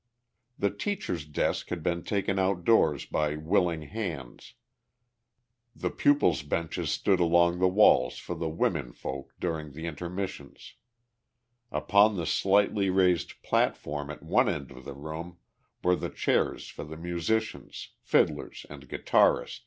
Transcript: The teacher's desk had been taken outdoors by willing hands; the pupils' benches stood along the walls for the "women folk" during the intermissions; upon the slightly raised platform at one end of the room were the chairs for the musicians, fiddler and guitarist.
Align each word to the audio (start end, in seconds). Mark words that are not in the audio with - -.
The 0.57 0.71
teacher's 0.71 1.25
desk 1.27 1.69
had 1.69 1.83
been 1.83 2.01
taken 2.01 2.39
outdoors 2.39 3.05
by 3.05 3.35
willing 3.35 3.83
hands; 3.83 4.55
the 5.75 5.91
pupils' 5.91 6.41
benches 6.41 6.89
stood 6.89 7.19
along 7.19 7.59
the 7.59 7.67
walls 7.67 8.17
for 8.17 8.33
the 8.33 8.49
"women 8.49 8.93
folk" 8.93 9.31
during 9.39 9.73
the 9.73 9.85
intermissions; 9.85 10.73
upon 11.71 12.15
the 12.17 12.25
slightly 12.25 12.89
raised 12.89 13.43
platform 13.43 14.09
at 14.09 14.23
one 14.23 14.49
end 14.49 14.71
of 14.71 14.85
the 14.85 14.95
room 14.95 15.37
were 15.83 15.95
the 15.95 16.09
chairs 16.09 16.67
for 16.67 16.83
the 16.83 16.97
musicians, 16.97 17.89
fiddler 18.01 18.51
and 18.71 18.89
guitarist. 18.89 19.59